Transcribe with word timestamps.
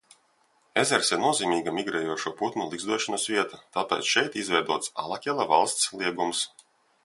Ezers 0.83 1.11
ir 1.17 1.19
nozīmīga 1.23 1.73
migrējošo 1.79 2.33
putnu 2.41 2.67
ligzdošanas 2.71 3.27
vieta, 3.33 3.61
tāpēc 3.77 4.11
šeit 4.15 4.41
izveidots 4.45 4.93
Alakela 5.07 5.49
valsts 5.55 5.97
liegums. 6.03 6.47